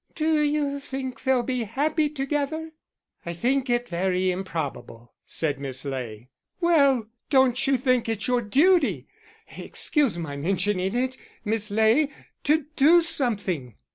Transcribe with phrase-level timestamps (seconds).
[0.15, 2.71] "Do you think they'll be happy together?"
[3.23, 6.29] "I think it very improbable," said Miss Ley.
[6.59, 9.05] "Well, don't you think it's your duty
[9.55, 12.09] excuse my mentioning it, Miss Ley
[12.45, 13.75] to do something?"